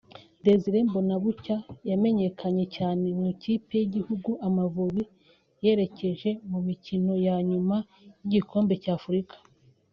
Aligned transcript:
Desire 0.45 0.79
Mbonabucya 0.87 1.57
yamenyekanye 1.89 2.65
cyane 2.75 3.05
mu 3.17 3.25
ikipe 3.33 3.71
y'igihugu 3.79 4.29
Amavubi 4.47 5.03
yerekeje 5.63 6.29
mu 6.49 6.59
mikino 6.67 7.11
ya 7.25 7.35
nyuma 7.49 7.77
y'igikombe 8.23 8.73
cya 8.83 8.91
Afrika 8.99 9.35